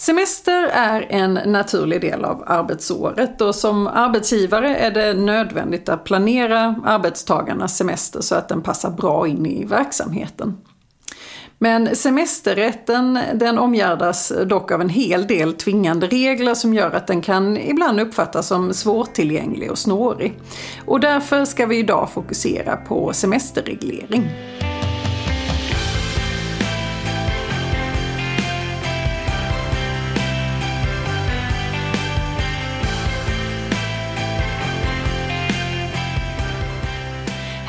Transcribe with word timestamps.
Semester 0.00 0.68
är 0.72 1.06
en 1.10 1.34
naturlig 1.34 2.00
del 2.00 2.24
av 2.24 2.44
arbetsåret 2.46 3.40
och 3.40 3.54
som 3.54 3.86
arbetsgivare 3.86 4.76
är 4.76 4.90
det 4.90 5.14
nödvändigt 5.14 5.88
att 5.88 6.04
planera 6.04 6.74
arbetstagarnas 6.84 7.76
semester 7.76 8.20
så 8.20 8.34
att 8.34 8.48
den 8.48 8.62
passar 8.62 8.90
bra 8.90 9.28
in 9.28 9.46
i 9.46 9.64
verksamheten. 9.64 10.56
Men 11.58 11.96
semesterrätten 11.96 13.18
den 13.34 13.58
omgärdas 13.58 14.32
dock 14.46 14.70
av 14.70 14.80
en 14.80 14.88
hel 14.88 15.26
del 15.26 15.52
tvingande 15.52 16.06
regler 16.06 16.54
som 16.54 16.74
gör 16.74 16.90
att 16.90 17.06
den 17.06 17.22
kan 17.22 17.56
ibland 17.56 18.00
uppfattas 18.00 18.46
som 18.46 18.74
svårtillgänglig 18.74 19.70
och 19.70 19.78
snårig. 19.78 20.40
Och 20.86 21.00
därför 21.00 21.44
ska 21.44 21.66
vi 21.66 21.78
idag 21.78 22.10
fokusera 22.10 22.76
på 22.76 23.12
semesterreglering. 23.12 24.30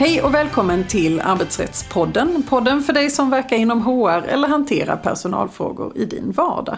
Hej 0.02 0.22
och 0.22 0.34
välkommen 0.34 0.84
till 0.88 1.22
Arbetsrättspodden. 1.22 2.44
Podden 2.50 2.82
för 2.82 2.94
dig 2.94 3.10
som 3.10 3.30
verkar 3.30 3.58
inom 3.58 3.82
HR 3.82 4.28
eller 4.28 4.48
hanterar 4.48 4.98
personalfrågor 4.98 5.98
i 5.98 6.06
din 6.06 6.32
vardag. 6.32 6.78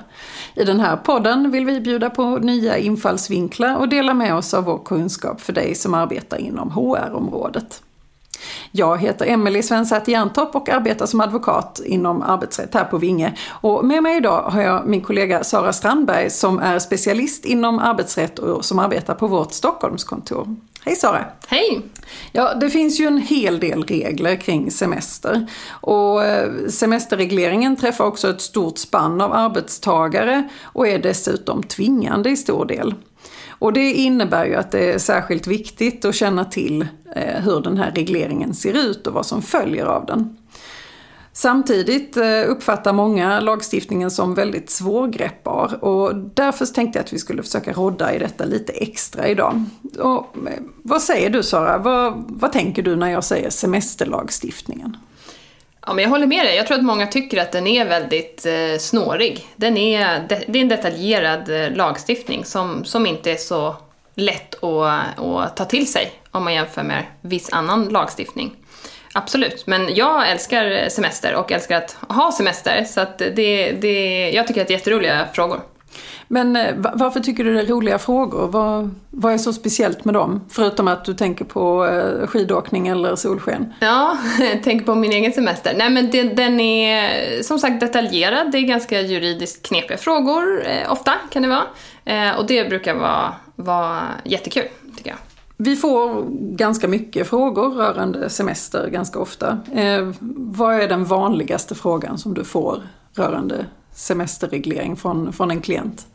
I 0.55 0.63
den 0.63 0.79
här 0.79 0.97
podden 0.97 1.51
vill 1.51 1.65
vi 1.65 1.81
bjuda 1.81 2.09
på 2.09 2.37
nya 2.37 2.77
infallsvinklar 2.77 3.75
och 3.75 3.89
dela 3.89 4.13
med 4.13 4.35
oss 4.35 4.53
av 4.53 4.63
vår 4.63 4.81
kunskap 4.85 5.41
för 5.41 5.53
dig 5.53 5.75
som 5.75 5.93
arbetar 5.93 6.37
inom 6.37 6.71
HR-området. 6.71 7.81
Jag 8.71 9.01
heter 9.01 9.25
Emelie 9.25 9.63
Svensäter 9.63 10.11
Jerntorp 10.11 10.55
och 10.55 10.69
arbetar 10.69 11.05
som 11.05 11.21
advokat 11.21 11.81
inom 11.85 12.21
arbetsrätt 12.21 12.73
här 12.73 12.83
på 12.83 12.97
Vinge. 12.97 13.33
Och 13.49 13.85
med 13.85 14.03
mig 14.03 14.17
idag 14.17 14.41
har 14.41 14.61
jag 14.61 14.87
min 14.87 15.01
kollega 15.01 15.43
Sara 15.43 15.73
Strandberg 15.73 16.29
som 16.29 16.59
är 16.59 16.79
specialist 16.79 17.45
inom 17.45 17.79
arbetsrätt 17.79 18.39
och 18.39 18.65
som 18.65 18.79
arbetar 18.79 19.13
på 19.13 19.27
vårt 19.27 19.53
Stockholmskontor. 19.53 20.55
Hej 20.85 20.95
Sara! 20.95 21.25
Hej! 21.47 21.81
Ja, 22.31 22.53
det 22.53 22.69
finns 22.69 22.99
ju 22.99 23.07
en 23.07 23.17
hel 23.17 23.59
del 23.59 23.83
regler 23.83 24.35
kring 24.35 24.71
semester. 24.71 25.47
Och 25.69 26.23
eh, 26.23 26.67
semesterregleringen 26.69 27.75
träffar 27.75 28.05
också 28.05 28.29
ett 28.29 28.41
stort 28.41 28.77
spann 28.77 29.21
av 29.21 29.33
arbetstagare 29.33 30.49
och 30.63 30.87
är 30.87 30.99
dessutom 30.99 31.63
tvingande 31.63 32.29
i 32.29 32.37
stor 32.37 32.65
del. 32.65 32.95
Och 33.63 33.73
det 33.73 33.91
innebär 33.91 34.45
ju 34.45 34.55
att 34.55 34.71
det 34.71 34.93
är 34.93 34.97
särskilt 34.97 35.47
viktigt 35.47 36.05
att 36.05 36.15
känna 36.15 36.45
till 36.45 36.87
eh, 37.15 37.41
hur 37.43 37.61
den 37.61 37.77
här 37.77 37.91
regleringen 37.91 38.53
ser 38.53 38.73
ut 38.73 39.07
och 39.07 39.13
vad 39.13 39.25
som 39.25 39.41
följer 39.41 39.85
av 39.85 40.05
den. 40.05 40.37
Samtidigt 41.33 42.17
eh, 42.17 42.43
uppfattar 42.47 42.93
många 42.93 43.39
lagstiftningen 43.39 44.11
som 44.11 44.35
väldigt 44.35 44.69
svårgreppbar 44.69 45.83
och 45.83 46.15
därför 46.15 46.65
tänkte 46.65 46.99
jag 46.99 47.03
att 47.03 47.13
vi 47.13 47.19
skulle 47.19 47.43
försöka 47.43 47.73
rodda 47.73 48.15
i 48.15 48.19
detta 48.19 48.45
lite 48.45 48.73
extra 48.73 49.27
idag. 49.27 49.63
Och, 49.99 50.37
eh, 50.47 50.63
vad 50.81 51.01
säger 51.01 51.29
du 51.29 51.43
Sara? 51.43 51.77
Vad, 51.77 52.23
vad 52.27 52.51
tänker 52.51 52.83
du 52.83 52.95
när 52.95 53.09
jag 53.09 53.23
säger 53.23 53.49
semesterlagstiftningen? 53.49 54.97
Ja, 55.85 55.93
men 55.93 56.03
jag 56.03 56.09
håller 56.09 56.27
med 56.27 56.45
dig. 56.45 56.55
Jag 56.55 56.67
tror 56.67 56.77
att 56.77 56.83
många 56.83 57.07
tycker 57.07 57.41
att 57.41 57.51
den 57.51 57.67
är 57.67 57.85
väldigt 57.85 58.45
eh, 58.45 58.79
snårig. 58.79 59.47
Den 59.55 59.77
är, 59.77 60.19
det, 60.29 60.43
det 60.47 60.59
är 60.59 60.61
en 60.61 60.67
detaljerad 60.67 61.49
eh, 61.49 61.71
lagstiftning 61.71 62.45
som, 62.45 62.85
som 62.85 63.05
inte 63.05 63.31
är 63.31 63.35
så 63.35 63.75
lätt 64.15 64.63
att, 64.63 65.19
att 65.19 65.57
ta 65.57 65.65
till 65.65 65.91
sig 65.91 66.11
om 66.31 66.43
man 66.43 66.53
jämför 66.53 66.83
med 66.83 67.03
viss 67.21 67.53
annan 67.53 67.89
lagstiftning. 67.89 68.55
Absolut, 69.13 69.67
men 69.67 69.95
jag 69.95 70.29
älskar 70.29 70.89
semester 70.89 71.35
och 71.35 71.51
älskar 71.51 71.77
att 71.77 71.97
ha 72.09 72.31
semester 72.31 72.83
så 72.83 73.01
att 73.01 73.17
det, 73.17 73.71
det, 73.71 74.29
jag 74.29 74.47
tycker 74.47 74.61
att 74.61 74.67
det 74.67 74.73
är 74.73 74.77
jätteroliga 74.77 75.27
frågor. 75.33 75.59
Men 76.27 76.55
eh, 76.55 76.75
varför 76.93 77.19
tycker 77.19 77.43
du 77.43 77.53
det 77.53 77.61
är 77.61 77.65
roliga 77.65 77.99
frågor? 77.99 78.47
Vad, 78.47 78.95
vad 79.09 79.33
är 79.33 79.37
så 79.37 79.53
speciellt 79.53 80.05
med 80.05 80.13
dem? 80.13 80.41
Förutom 80.49 80.87
att 80.87 81.05
du 81.05 81.13
tänker 81.13 81.45
på 81.45 81.85
eh, 81.85 82.27
skidåkning 82.27 82.87
eller 82.87 83.15
solsken? 83.15 83.73
Ja, 83.79 84.17
jag 84.39 84.63
tänker 84.63 84.85
på 84.85 84.95
min 84.95 85.11
egen 85.11 85.31
semester. 85.31 85.73
Nej 85.77 85.89
men 85.89 86.11
det, 86.11 86.23
den 86.23 86.59
är 86.59 87.43
som 87.43 87.59
sagt 87.59 87.79
detaljerad. 87.79 88.51
Det 88.51 88.57
är 88.57 88.61
ganska 88.61 89.01
juridiskt 89.01 89.67
knepiga 89.67 89.97
frågor, 89.97 90.65
eh, 90.65 90.91
ofta 90.91 91.13
kan 91.29 91.41
det 91.41 91.47
vara. 91.47 91.63
Och 92.37 92.45
det 92.47 92.69
brukar 92.69 92.95
vara, 92.95 93.33
vara 93.55 94.01
jättekul, 94.23 94.67
tycker 94.97 95.09
jag. 95.09 95.17
Vi 95.57 95.75
får 95.75 96.25
ganska 96.55 96.87
mycket 96.87 97.29
frågor 97.29 97.69
rörande 97.69 98.29
semester 98.29 98.89
ganska 98.89 99.19
ofta. 99.19 99.57
Vad 100.35 100.75
är 100.75 100.87
den 100.87 101.05
vanligaste 101.05 101.75
frågan 101.75 102.17
som 102.17 102.33
du 102.33 102.43
får 102.43 102.81
rörande 103.15 103.65
semesterreglering 103.93 104.95
från, 104.95 105.33
från 105.33 105.51
en 105.51 105.61
klient? 105.61 106.07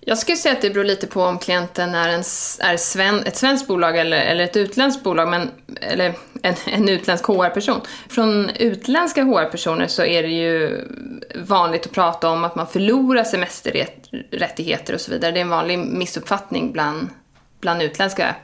Jag 0.00 0.18
skulle 0.18 0.36
säga 0.36 0.54
att 0.54 0.62
det 0.62 0.70
beror 0.70 0.84
lite 0.84 1.06
på 1.06 1.22
om 1.22 1.38
klienten 1.38 1.94
är, 1.94 2.08
en, 2.08 2.20
är 2.60 2.76
sven, 2.76 3.22
ett 3.22 3.36
svenskt 3.36 3.68
bolag 3.68 3.98
eller, 3.98 4.16
eller 4.16 4.44
ett 4.44 4.56
utländskt 4.56 5.02
bolag, 5.02 5.28
men, 5.28 5.50
eller 5.80 6.14
en, 6.42 6.54
en 6.66 6.88
utländsk 6.88 7.24
HR-person. 7.26 7.80
Från 8.08 8.50
utländska 8.50 9.22
HR-personer 9.22 9.86
så 9.86 10.04
är 10.04 10.22
det 10.22 10.28
ju 10.28 10.84
vanligt 11.34 11.86
att 11.86 11.92
prata 11.92 12.28
om 12.28 12.44
att 12.44 12.54
man 12.54 12.66
förlorar 12.66 13.24
semesterrättigheter 13.24 14.94
och 14.94 15.00
så 15.00 15.10
vidare. 15.10 15.32
Det 15.32 15.38
är 15.38 15.42
en 15.42 15.48
vanlig 15.48 15.78
missuppfattning 15.78 16.72
bland 16.72 17.08
bland 17.60 17.82
utländska 17.82 18.34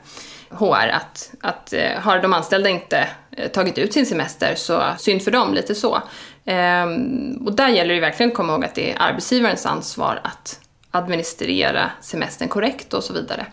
HR 0.49 0.87
att, 0.87 1.33
att 1.41 1.73
eh, 1.73 1.99
har 1.99 2.19
de 2.19 2.33
anställda 2.33 2.69
inte 2.69 3.09
Eh, 3.37 3.47
tagit 3.47 3.77
ut 3.77 3.93
sin 3.93 4.05
semester 4.05 4.55
så 4.55 4.83
synd 4.97 5.21
för 5.21 5.31
dem, 5.31 5.53
lite 5.53 5.75
så. 5.75 6.01
Ehm, 6.45 7.43
och 7.45 7.53
där 7.53 7.67
gäller 7.67 7.93
det 7.93 7.99
verkligen 7.99 8.31
att 8.31 8.35
komma 8.35 8.53
ihåg 8.53 8.65
att 8.65 8.75
det 8.75 8.91
är 8.91 9.01
arbetsgivarens 9.01 9.65
ansvar 9.65 10.21
att 10.23 10.59
administrera 10.91 11.91
semestern 12.01 12.47
korrekt 12.47 12.93
och 12.93 13.03
så 13.03 13.13
vidare. 13.13 13.45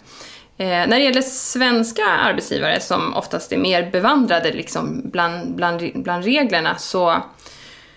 Eh, 0.57 0.67
när 0.67 0.99
det 0.99 1.03
gäller 1.05 1.23
svenska 1.23 2.05
arbetsgivare 2.05 2.81
som 2.81 3.15
oftast 3.17 3.53
är 3.53 3.57
mer 3.57 3.91
bevandrade 3.91 4.53
liksom 4.53 5.03
bland, 5.05 5.55
bland, 5.55 5.93
bland 5.95 6.25
reglerna 6.25 6.77
så, 6.79 7.23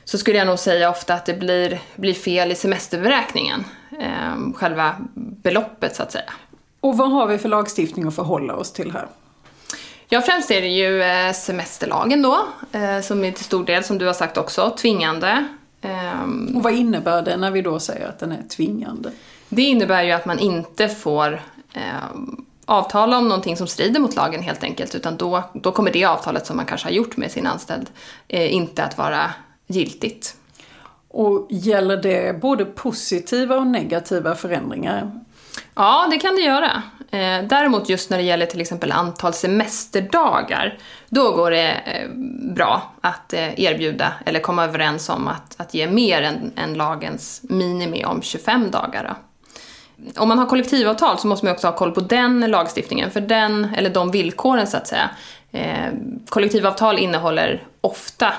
så 0.03 0.17
skulle 0.17 0.37
jag 0.37 0.47
nog 0.47 0.59
säga 0.59 0.89
ofta 0.89 1.13
att 1.13 1.25
det 1.25 1.33
blir, 1.33 1.79
blir 1.95 2.13
fel 2.13 2.51
i 2.51 2.55
semesterberäkningen. 2.55 3.65
Ehm, 3.99 4.53
själva 4.53 4.95
beloppet 5.15 5.95
så 5.95 6.03
att 6.03 6.11
säga. 6.11 6.33
Och 6.79 6.97
vad 6.97 7.11
har 7.11 7.27
vi 7.27 7.37
för 7.37 7.49
lagstiftning 7.49 8.07
att 8.07 8.15
förhålla 8.15 8.55
oss 8.55 8.73
till 8.73 8.91
här? 8.91 9.07
Ja, 10.09 10.21
främst 10.21 10.51
är 10.51 10.61
det 10.61 10.67
ju 10.67 11.01
eh, 11.03 11.33
semesterlagen 11.33 12.21
då, 12.21 12.47
eh, 12.71 13.01
som 13.01 13.23
är 13.23 13.31
till 13.31 13.45
stor 13.45 13.65
del, 13.65 13.83
som 13.83 13.97
du 13.97 14.05
har 14.05 14.13
sagt 14.13 14.37
också, 14.37 14.69
tvingande. 14.77 15.47
Ehm, 15.81 16.53
Och 16.55 16.63
vad 16.63 16.73
innebär 16.73 17.21
det 17.21 17.37
när 17.37 17.51
vi 17.51 17.61
då 17.61 17.79
säger 17.79 18.07
att 18.07 18.19
den 18.19 18.31
är 18.31 18.43
tvingande? 18.49 19.11
Det 19.49 19.61
innebär 19.61 20.03
ju 20.03 20.11
att 20.11 20.25
man 20.25 20.39
inte 20.39 20.89
får 20.89 21.41
eh, 21.73 21.81
avtala 22.65 23.17
om 23.17 23.27
någonting 23.27 23.57
som 23.57 23.67
strider 23.67 23.99
mot 23.99 24.15
lagen 24.15 24.41
helt 24.43 24.63
enkelt, 24.63 24.95
utan 24.95 25.17
då, 25.17 25.43
då 25.53 25.71
kommer 25.71 25.91
det 25.91 26.05
avtalet 26.05 26.45
som 26.45 26.57
man 26.57 26.65
kanske 26.65 26.87
har 26.87 26.93
gjort 26.93 27.17
med 27.17 27.31
sin 27.31 27.47
anställd 27.47 27.89
eh, 28.27 28.53
inte 28.53 28.83
att 28.83 28.97
vara 28.97 29.31
giltigt. 29.67 30.35
Och 31.07 31.47
gäller 31.49 31.97
det 31.97 32.41
både 32.41 32.65
positiva 32.65 33.55
och 33.55 33.67
negativa 33.67 34.35
förändringar? 34.35 35.19
Ja, 35.75 36.07
det 36.11 36.17
kan 36.17 36.35
det 36.35 36.41
göra. 36.41 36.83
Eh, 37.11 37.43
däremot 37.43 37.89
just 37.89 38.09
när 38.09 38.17
det 38.17 38.23
gäller 38.23 38.45
till 38.45 38.61
exempel 38.61 38.91
antal 38.91 39.33
semesterdagar, 39.33 40.77
då 41.09 41.31
går 41.31 41.51
det 41.51 41.71
eh, 41.71 42.09
bra 42.55 42.91
att 43.01 43.33
eh, 43.33 43.59
erbjuda 43.59 44.13
eller 44.25 44.39
komma 44.39 44.63
överens 44.63 45.09
om 45.09 45.27
att, 45.27 45.55
att 45.57 45.73
ge 45.73 45.87
mer 45.87 46.21
än, 46.21 46.51
än 46.55 46.73
lagens 46.73 47.41
minimi 47.43 48.05
om 48.05 48.21
25 48.21 48.71
dagar. 48.71 49.03
Då. 49.03 49.15
Om 50.21 50.27
man 50.27 50.39
har 50.39 50.45
kollektivavtal 50.45 51.19
så 51.19 51.27
måste 51.27 51.45
man 51.45 51.53
också 51.53 51.67
ha 51.67 51.75
koll 51.75 51.91
på 51.91 52.01
den 52.01 52.39
lagstiftningen, 52.39 53.11
för 53.11 53.21
den, 53.21 53.67
eller 53.77 53.89
de 53.89 54.11
villkoren 54.11 54.67
så 54.67 54.77
att 54.77 54.87
säga. 54.87 55.09
Eh, 55.51 55.93
kollektivavtal 56.29 56.99
innehåller 56.99 57.63
ofta 57.81 58.33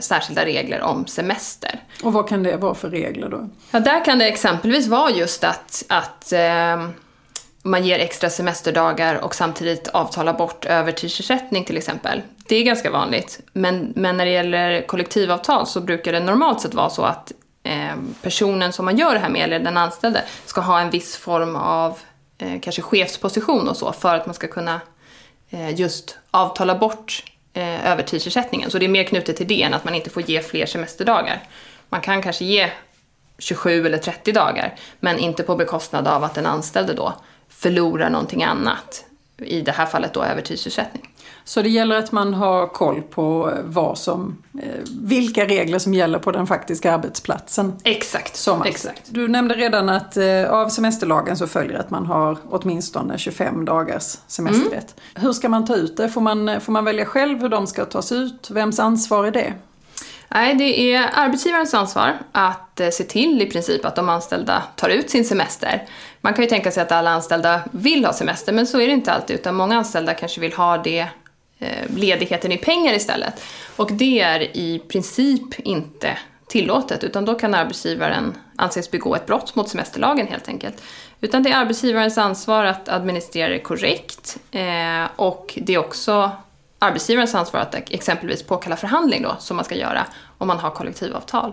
särskilda 0.00 0.44
regler 0.44 0.80
om 0.80 1.06
semester. 1.06 1.80
Och 2.02 2.12
vad 2.12 2.28
kan 2.28 2.42
det 2.42 2.56
vara 2.56 2.74
för 2.74 2.90
regler 2.90 3.28
då? 3.28 3.48
Ja, 3.70 3.80
där 3.80 4.04
kan 4.04 4.18
det 4.18 4.28
exempelvis 4.28 4.86
vara 4.86 5.10
just 5.10 5.44
att, 5.44 5.84
att 5.88 6.32
eh, 6.32 6.88
man 7.62 7.84
ger 7.84 7.98
extra 7.98 8.30
semesterdagar 8.30 9.14
och 9.14 9.34
samtidigt 9.34 9.88
avtalar 9.88 10.32
bort 10.32 10.64
övertidsersättning 10.64 11.64
till 11.64 11.76
exempel. 11.76 12.22
Det 12.48 12.56
är 12.56 12.62
ganska 12.62 12.90
vanligt. 12.90 13.40
Men, 13.52 13.92
men 13.96 14.16
när 14.16 14.24
det 14.24 14.30
gäller 14.30 14.86
kollektivavtal 14.86 15.66
så 15.66 15.80
brukar 15.80 16.12
det 16.12 16.20
normalt 16.20 16.60
sett 16.60 16.74
vara 16.74 16.90
så 16.90 17.02
att 17.02 17.32
eh, 17.62 17.96
personen 18.22 18.72
som 18.72 18.84
man 18.84 18.98
gör 18.98 19.14
det 19.14 19.20
här 19.20 19.30
med, 19.30 19.42
eller 19.42 19.58
den 19.58 19.76
anställde, 19.76 20.24
ska 20.46 20.60
ha 20.60 20.80
en 20.80 20.90
viss 20.90 21.16
form 21.16 21.56
av 21.56 21.98
eh, 22.38 22.60
kanske 22.60 22.82
chefsposition 22.82 23.68
och 23.68 23.76
så 23.76 23.92
för 23.92 24.14
att 24.14 24.26
man 24.26 24.34
ska 24.34 24.46
kunna 24.46 24.80
eh, 25.50 25.80
just 25.80 26.18
avtala 26.30 26.78
bort 26.78 27.24
eh, 27.54 27.92
övertidsersättningen. 27.92 28.70
Så 28.70 28.78
det 28.78 28.86
är 28.86 28.88
mer 28.88 29.04
knutet 29.04 29.36
till 29.36 29.48
det 29.48 29.62
än 29.62 29.74
att 29.74 29.84
man 29.84 29.94
inte 29.94 30.10
får 30.10 30.22
ge 30.22 30.42
fler 30.42 30.66
semesterdagar. 30.66 31.42
Man 31.88 32.00
kan 32.00 32.22
kanske 32.22 32.44
ge 32.44 32.70
27 33.38 33.86
eller 33.86 33.98
30 33.98 34.32
dagar, 34.32 34.74
men 35.00 35.18
inte 35.18 35.42
på 35.42 35.56
bekostnad 35.56 36.08
av 36.08 36.24
att 36.24 36.34
den 36.34 36.46
anställde 36.46 36.94
då 36.94 37.14
förlorar 37.48 38.10
någonting 38.10 38.42
annat. 38.42 39.04
I 39.38 39.60
det 39.60 39.72
här 39.72 39.86
fallet 39.86 40.14
då 40.14 40.24
övertidsersättning. 40.24 41.11
Så 41.44 41.62
det 41.62 41.68
gäller 41.68 41.96
att 41.96 42.12
man 42.12 42.34
har 42.34 42.66
koll 42.66 43.02
på 43.02 43.52
vad 43.64 43.98
som, 43.98 44.36
eh, 44.62 44.68
vilka 45.00 45.46
regler 45.46 45.78
som 45.78 45.94
gäller 45.94 46.18
på 46.18 46.32
den 46.32 46.46
faktiska 46.46 46.92
arbetsplatsen. 46.92 47.72
Exakt. 47.84 48.36
Som 48.36 48.62
Exakt. 48.62 49.02
Du 49.08 49.28
nämnde 49.28 49.54
redan 49.54 49.88
att 49.88 50.16
eh, 50.16 50.50
av 50.50 50.68
semesterlagen 50.68 51.36
så 51.36 51.46
följer 51.46 51.78
att 51.78 51.90
man 51.90 52.06
har 52.06 52.38
åtminstone 52.50 53.18
25 53.18 53.64
dagars 53.64 54.18
semesterrätt. 54.26 54.94
Mm. 54.96 55.26
Hur 55.26 55.32
ska 55.32 55.48
man 55.48 55.64
ta 55.66 55.74
ut 55.74 55.96
det? 55.96 56.08
Får 56.08 56.20
man, 56.20 56.60
får 56.60 56.72
man 56.72 56.84
välja 56.84 57.04
själv 57.04 57.40
hur 57.40 57.48
de 57.48 57.66
ska 57.66 57.84
tas 57.84 58.12
ut? 58.12 58.50
Vems 58.50 58.78
ansvar 58.78 59.24
är 59.24 59.30
det? 59.30 59.54
Nej, 60.34 60.54
det 60.54 60.94
är 60.94 61.10
arbetsgivarens 61.12 61.74
ansvar 61.74 62.18
att 62.32 62.80
eh, 62.80 62.88
se 62.88 63.04
till 63.04 63.42
i 63.42 63.46
princip 63.46 63.84
att 63.84 63.96
de 63.96 64.08
anställda 64.08 64.62
tar 64.76 64.88
ut 64.88 65.10
sin 65.10 65.24
semester. 65.24 65.82
Man 66.20 66.34
kan 66.34 66.44
ju 66.44 66.50
tänka 66.50 66.70
sig 66.70 66.82
att 66.82 66.92
alla 66.92 67.10
anställda 67.10 67.60
vill 67.70 68.04
ha 68.04 68.12
semester, 68.12 68.52
men 68.52 68.66
så 68.66 68.80
är 68.80 68.86
det 68.86 68.92
inte 68.92 69.12
alltid, 69.12 69.36
utan 69.36 69.54
många 69.54 69.76
anställda 69.76 70.14
kanske 70.14 70.40
vill 70.40 70.52
ha 70.52 70.78
det 70.78 70.98
eh, 70.98 71.06
Eh, 71.62 71.96
ledigheten 71.96 72.52
i 72.52 72.58
pengar 72.58 72.94
istället. 72.94 73.42
Och 73.76 73.92
det 73.92 74.20
är 74.20 74.56
i 74.56 74.78
princip 74.78 75.60
inte 75.60 76.18
tillåtet, 76.46 77.04
utan 77.04 77.24
då 77.24 77.34
kan 77.34 77.54
arbetsgivaren 77.54 78.34
anses 78.56 78.90
begå 78.90 79.14
ett 79.14 79.26
brott 79.26 79.54
mot 79.54 79.68
semesterlagen 79.68 80.26
helt 80.26 80.48
enkelt. 80.48 80.82
Utan 81.20 81.42
det 81.42 81.50
är 81.50 81.56
arbetsgivarens 81.56 82.18
ansvar 82.18 82.64
att 82.64 82.88
administrera 82.88 83.48
det 83.48 83.58
korrekt 83.58 84.38
eh, 84.50 85.04
och 85.16 85.58
det 85.62 85.74
är 85.74 85.78
också 85.78 86.30
arbetsgivarens 86.78 87.34
ansvar 87.34 87.60
att 87.60 87.74
exempelvis 87.74 88.42
påkalla 88.42 88.76
förhandling 88.76 89.22
då, 89.22 89.36
som 89.38 89.56
man 89.56 89.64
ska 89.64 89.74
göra 89.74 90.06
om 90.38 90.48
man 90.48 90.58
har 90.58 90.70
kollektivavtal, 90.70 91.52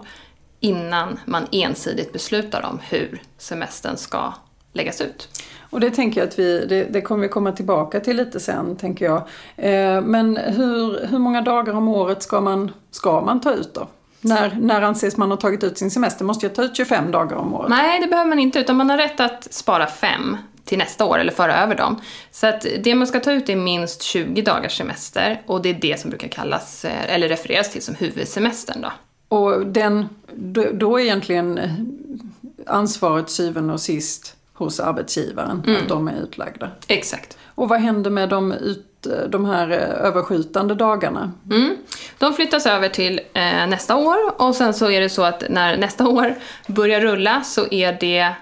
innan 0.60 1.20
man 1.26 1.48
ensidigt 1.52 2.14
beslutar 2.14 2.66
om 2.66 2.80
hur 2.90 3.22
semestern 3.38 3.98
ska 3.98 4.34
läggas 4.74 5.02
ut. 5.02 5.30
Och 5.70 5.80
det 5.80 5.92
tänker 5.92 6.22
jag 6.22 6.28
att 6.28 6.40
vi, 6.40 6.66
det, 6.66 6.84
det 6.84 7.02
kommer 7.02 7.22
vi 7.22 7.30
komma 7.30 7.52
tillbaka 7.52 8.00
till 8.00 8.18
lite 8.18 8.40
sen, 8.40 8.76
tänker 8.76 9.06
jag. 9.06 9.18
Eh, 9.58 10.02
men 10.02 10.38
hur, 10.38 11.08
hur 11.08 11.20
många 11.20 11.42
dagar 11.42 11.74
om 11.74 11.88
året 11.88 12.24
ska 12.24 12.42
man, 12.42 12.72
ska 12.92 13.22
man 13.22 13.42
ta 13.42 13.54
ut 13.54 13.74
då? 13.74 13.88
När, 14.22 14.58
när 14.62 14.82
anses 14.82 15.18
man 15.18 15.32
ha 15.32 15.38
tagit 15.38 15.64
ut 15.64 15.78
sin 15.78 15.92
semester? 15.92 16.26
Måste 16.26 16.46
jag 16.46 16.56
ta 16.56 16.64
ut 16.64 16.78
25 16.78 17.12
dagar 17.12 17.36
om 17.36 17.54
året? 17.54 17.70
Nej, 17.70 18.00
det 18.00 18.08
behöver 18.08 18.30
man 18.30 18.40
inte, 18.40 18.60
utan 18.60 18.76
man 18.76 18.90
har 18.90 18.98
rätt 18.98 19.20
att 19.20 19.54
spara 19.54 19.88
fem 19.88 20.38
till 20.66 20.78
nästa 20.78 21.06
år 21.06 21.20
eller 21.20 21.32
föra 21.32 21.64
över 21.64 21.76
dem. 21.76 22.02
Så 22.32 22.48
att 22.48 22.66
det 22.84 22.96
man 22.96 23.08
ska 23.08 23.20
ta 23.20 23.32
ut 23.32 23.50
är 23.50 23.56
minst 23.56 24.02
20 24.02 24.42
dagars 24.42 24.78
semester 24.78 25.42
och 25.46 25.62
det 25.62 25.70
är 25.70 25.74
det 25.74 26.00
som 26.00 26.10
brukar 26.10 26.28
kallas, 26.28 26.86
eh, 26.86 27.14
eller 27.14 27.28
refereras 27.28 27.72
till 27.72 27.82
som 27.82 27.96
huvudsemestern 27.96 28.82
då. 28.82 28.92
Och 29.38 29.66
den, 29.66 30.10
då 30.74 31.00
är 31.00 31.04
egentligen 31.04 31.60
ansvaret 32.66 33.30
syvende 33.30 33.74
och 33.74 33.82
sist 33.82 34.36
hos 34.60 34.80
arbetsgivaren, 34.80 35.64
mm. 35.68 35.82
att 35.82 35.90
de 35.90 36.08
är 36.08 36.22
utlagda. 36.24 36.72
Exakt. 36.88 37.38
Och 37.56 37.70
vad 37.70 37.80
händer 37.80 38.10
med 38.10 38.30
de, 38.30 38.52
ut, 38.52 39.08
de 39.30 39.46
här 39.46 39.72
eh, 39.72 40.06
överskjutande 40.08 40.76
dagarna? 40.76 41.32
Mm. 41.52 41.78
De 42.18 42.34
flyttas 42.34 42.66
över 42.66 42.90
till 42.90 43.22
eh, 43.34 43.68
nästa 43.68 43.96
år 43.96 44.42
och 44.42 44.56
sen 44.56 44.74
så 44.74 44.92
är 44.92 45.02
det 45.02 45.10
så 45.10 45.24
att 45.24 45.44
när 45.50 45.78
nästa 45.78 46.08
år 46.08 46.36
börjar 46.68 47.02
rulla 47.02 47.42
så 47.44 47.68
är 47.72 47.98
det 48.00 48.34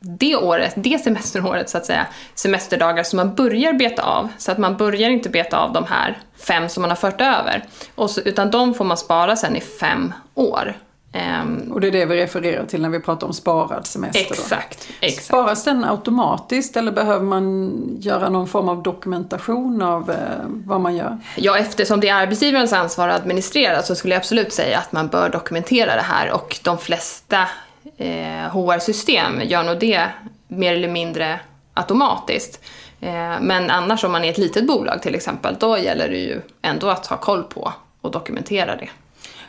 det 0.00 0.36
året, 0.36 0.72
det 0.76 0.98
semesteråret 0.98 1.70
så 1.70 1.78
att 1.78 1.86
säga, 1.86 2.06
semesterdagar 2.34 3.02
som 3.02 3.16
man 3.16 3.34
börjar 3.34 3.72
beta 3.72 4.02
av. 4.02 4.28
Så 4.38 4.52
att 4.52 4.58
man 4.58 4.76
börjar 4.76 5.10
inte 5.10 5.28
beta 5.28 5.58
av 5.58 5.72
de 5.72 5.84
här 5.84 6.18
fem 6.46 6.68
som 6.68 6.80
man 6.80 6.90
har 6.90 6.96
fört 6.96 7.20
över. 7.20 7.64
Så, 8.08 8.20
utan 8.20 8.50
de 8.50 8.74
får 8.74 8.84
man 8.84 8.96
spara 8.96 9.36
sen 9.36 9.56
i 9.56 9.60
fem 9.60 10.12
år. 10.34 10.74
Um, 11.14 11.72
och 11.72 11.80
det 11.80 11.86
är 11.86 11.92
det 11.92 12.06
vi 12.06 12.16
refererar 12.16 12.66
till 12.66 12.82
när 12.82 12.88
vi 12.88 13.00
pratar 13.00 13.26
om 13.26 13.32
sparad 13.32 13.86
semester? 13.86 14.20
Exakt, 14.20 14.88
då. 14.88 15.06
exakt. 15.06 15.26
Sparas 15.26 15.64
den 15.64 15.84
automatiskt 15.84 16.76
eller 16.76 16.92
behöver 16.92 17.24
man 17.24 17.72
göra 18.00 18.28
någon 18.28 18.48
form 18.48 18.68
av 18.68 18.82
dokumentation 18.82 19.82
av 19.82 20.10
eh, 20.10 20.16
vad 20.46 20.80
man 20.80 20.96
gör? 20.96 21.18
Ja, 21.36 21.58
eftersom 21.58 22.00
det 22.00 22.08
är 22.08 22.14
arbetsgivarens 22.14 22.72
ansvar 22.72 23.08
att 23.08 23.20
administrera 23.20 23.82
så 23.82 23.94
skulle 23.94 24.14
jag 24.14 24.20
absolut 24.20 24.52
säga 24.52 24.78
att 24.78 24.92
man 24.92 25.08
bör 25.08 25.28
dokumentera 25.28 25.94
det 25.94 26.02
här 26.02 26.32
och 26.32 26.58
de 26.64 26.78
flesta 26.78 27.48
eh, 27.96 28.50
HR-system 28.52 29.40
gör 29.42 29.62
nog 29.62 29.78
det 29.78 30.06
mer 30.48 30.72
eller 30.72 30.88
mindre 30.88 31.40
automatiskt. 31.74 32.60
Eh, 33.00 33.40
men 33.40 33.70
annars 33.70 34.04
om 34.04 34.12
man 34.12 34.24
är 34.24 34.30
ett 34.30 34.38
litet 34.38 34.66
bolag 34.66 35.02
till 35.02 35.14
exempel, 35.14 35.56
då 35.60 35.78
gäller 35.78 36.08
det 36.08 36.18
ju 36.18 36.40
ändå 36.62 36.88
att 36.88 37.06
ha 37.06 37.16
koll 37.16 37.42
på 37.42 37.72
och 38.00 38.10
dokumentera 38.10 38.76
det. 38.76 38.88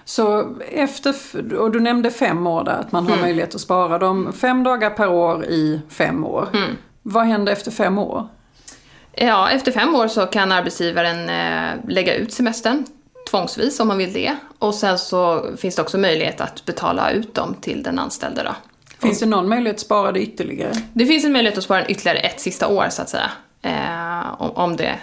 Så 0.06 0.56
efter, 0.72 1.14
och 1.56 1.72
du 1.72 1.80
nämnde 1.80 2.12
fem 2.12 2.48
år 2.48 2.64
där, 2.64 2.72
att 2.72 2.92
man 2.92 3.04
har 3.04 3.14
mm. 3.14 3.26
möjlighet 3.26 3.56
att 3.56 3.62
spara 3.62 3.98
dem. 3.98 4.34
Fem 4.34 4.64
dagar 4.64 4.90
per 4.90 5.10
år 5.10 5.46
i 5.46 5.82
fem 5.90 6.26
år. 6.26 6.48
Mm. 6.54 6.70
Vad 7.02 7.26
händer 7.26 7.54
efter 7.54 7.72
fem 7.72 7.98
år? 7.98 8.28
Ja, 9.16 9.50
efter 9.50 9.72
fem 9.72 9.96
år 9.96 10.08
så 10.08 10.26
kan 10.26 10.52
arbetsgivaren 10.52 11.30
eh, 11.30 11.90
lägga 11.90 12.16
ut 12.16 12.34
semestern 12.34 12.86
tvångsvis 13.30 13.80
om 13.80 13.88
man 13.88 13.98
vill 13.98 14.14
det. 14.14 14.36
Och 14.60 14.76
sen 14.76 15.00
så 15.00 15.46
finns 15.58 15.76
det 15.76 15.82
också 15.82 15.98
möjlighet 15.98 16.42
att 16.42 16.66
betala 16.66 17.12
ut 17.12 17.34
dem 17.34 17.56
till 17.62 17.84
den 17.84 18.00
anställde 18.00 18.44
då. 18.44 18.56
Finns 19.00 19.20
det 19.20 19.26
någon 19.26 19.50
möjlighet 19.50 19.76
att 19.76 19.82
spara 19.82 20.12
det 20.12 20.20
ytterligare? 20.20 20.74
Det 20.94 21.06
finns 21.06 21.26
en 21.26 21.32
möjlighet 21.32 21.58
att 21.58 21.64
spara 21.64 21.80
den 21.80 21.92
ytterligare 21.92 22.18
ett 22.18 22.40
sista 22.40 22.68
år 22.68 22.88
så 22.90 23.02
att 23.02 23.10
säga. 23.10 23.32
Eh, 23.62 24.42
om, 24.42 24.52
om, 24.52 24.76
det, 24.76 25.00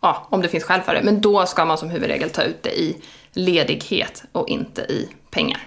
ja, 0.00 0.26
om 0.30 0.42
det 0.42 0.48
finns 0.48 0.64
skäl 0.64 0.80
för 0.80 0.94
det. 0.94 1.02
Men 1.02 1.20
då 1.20 1.46
ska 1.46 1.64
man 1.64 1.78
som 1.78 1.90
huvudregel 1.90 2.30
ta 2.30 2.42
ut 2.42 2.62
det 2.62 2.80
i 2.80 3.02
ledighet 3.32 4.24
och 4.32 4.48
inte 4.48 4.80
i 4.80 5.08
pengar. 5.30 5.60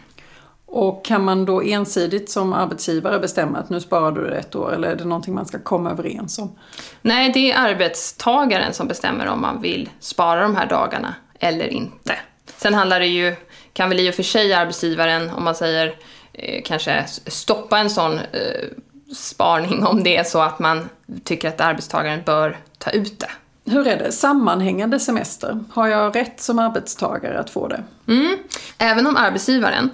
Och 0.66 1.06
kan 1.06 1.26
man 1.26 1.46
då 1.46 1.62
ensidigt 1.62 2.30
som 2.30 2.54
arbetsgivare 2.54 3.20
bestämma 3.20 3.58
att 3.58 3.70
nu 3.70 3.82
sparar 3.82 4.12
du 4.12 4.32
ett 4.32 4.56
år 4.56 4.74
eller 4.74 4.88
är 4.88 4.96
det 4.96 5.06
någonting 5.06 5.36
man 5.36 5.46
ska 5.46 5.60
komma 5.60 5.92
överens 5.92 6.40
om? 6.40 6.56
Nej, 7.02 7.32
det 7.34 7.52
är 7.52 7.58
arbetstagaren 7.58 8.74
som 8.74 8.88
bestämmer 8.88 9.28
om 9.28 9.42
man 9.42 9.62
vill 9.62 9.90
spara 10.00 10.42
de 10.42 10.56
här 10.56 10.66
dagarna 10.66 11.16
eller 11.40 11.68
inte. 11.68 12.16
Sen 12.58 12.74
handlar 12.74 13.00
det 13.00 13.06
ju, 13.06 13.36
kan 13.74 13.90
väl 13.90 14.00
i 14.00 14.10
och 14.10 14.16
för 14.16 14.24
sig 14.24 14.54
arbetsgivaren, 14.54 15.30
om 15.30 15.44
man 15.44 15.56
säger 15.56 15.96
eh, 16.34 16.62
kanske 16.66 17.06
stoppa 17.28 17.80
en 17.80 17.90
sån 17.90 18.14
eh, 18.14 18.68
sparning 19.16 19.86
om 19.86 20.04
det 20.04 20.18
är 20.18 20.24
så 20.24 20.42
att 20.42 20.60
man 20.60 20.90
tycker 21.24 21.48
att 21.48 21.62
arbetstagaren 21.62 22.22
bör 22.26 22.58
ta 22.78 22.92
ut 22.92 23.20
det. 23.20 23.30
Hur 23.72 23.88
är 23.88 23.98
det, 23.98 24.12
sammanhängande 24.12 25.00
semester? 25.00 25.64
Har 25.72 25.88
jag 25.88 26.16
rätt 26.16 26.42
som 26.42 26.60
arbetstagare 26.60 27.40
att 27.40 27.50
få 27.50 27.68
det? 27.68 27.84
Mm. 28.08 28.38
Även 28.78 29.08
om 29.08 29.18
arbetsgivaren 29.18 29.90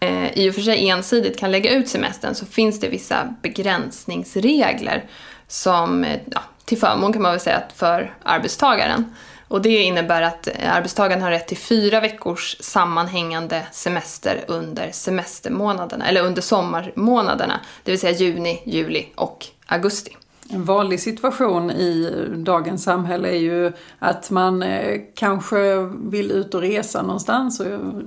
eh, 0.00 0.38
i 0.38 0.50
och 0.50 0.54
för 0.54 0.62
sig 0.62 0.88
ensidigt 0.88 1.38
kan 1.38 1.50
lägga 1.50 1.70
ut 1.72 1.88
semestern 1.88 2.34
så 2.34 2.46
finns 2.46 2.80
det 2.80 2.88
vissa 2.88 3.34
begränsningsregler 3.42 5.04
som, 5.48 6.04
eh, 6.04 6.20
ja, 6.30 6.40
till 6.64 6.78
förmån 6.78 7.12
kan 7.12 7.22
man 7.22 7.32
väl 7.32 7.40
säga, 7.40 7.62
för 7.76 8.14
arbetstagaren. 8.22 9.14
Och 9.48 9.62
det 9.62 9.82
innebär 9.82 10.22
att 10.22 10.46
eh, 10.46 10.76
arbetstagaren 10.76 11.22
har 11.22 11.30
rätt 11.30 11.48
till 11.48 11.58
fyra 11.58 12.00
veckors 12.00 12.56
sammanhängande 12.60 13.66
semester 13.72 14.44
under 14.48 14.90
semestermånaderna, 14.92 16.08
eller 16.08 16.22
under 16.22 16.42
sommarmånaderna, 16.42 17.60
det 17.84 17.90
vill 17.90 18.00
säga 18.00 18.12
juni, 18.12 18.62
juli 18.66 19.06
och 19.14 19.46
augusti. 19.66 20.16
En 20.50 20.64
vanlig 20.64 21.00
situation 21.00 21.70
i 21.70 22.12
dagens 22.36 22.84
samhälle 22.84 23.28
är 23.28 23.38
ju 23.38 23.72
att 23.98 24.30
man 24.30 24.62
eh, 24.62 25.00
kanske 25.14 25.76
vill 26.10 26.30
ut 26.30 26.54
och 26.54 26.60
resa 26.60 27.02
någonstans. 27.02 27.60
Och 27.60 27.66